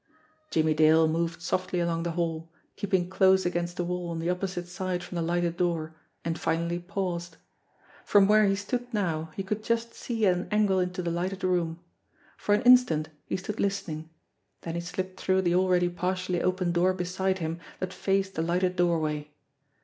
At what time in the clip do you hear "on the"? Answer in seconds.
4.09-4.31